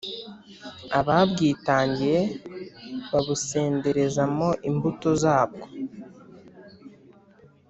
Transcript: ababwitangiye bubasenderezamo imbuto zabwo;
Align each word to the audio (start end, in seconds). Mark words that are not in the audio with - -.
ababwitangiye 0.99 2.19
bubasenderezamo 3.09 4.49
imbuto 4.69 5.09
zabwo; 5.23 5.65